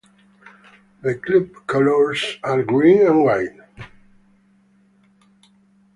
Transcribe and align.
The 1.03 1.13
club 1.13 1.67
colours 1.67 2.39
are 2.41 2.63
green 2.63 3.05
and 3.05 3.23
white. 3.23 3.55